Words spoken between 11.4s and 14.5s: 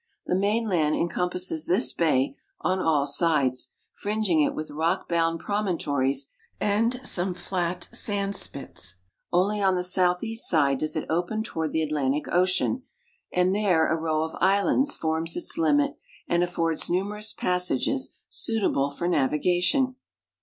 toward the Atlantic ocean, and there a row of